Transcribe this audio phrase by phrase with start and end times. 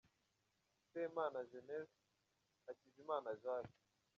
[0.91, 1.95] Semana Genese&
[2.65, 3.75] Hakizimana Jacques.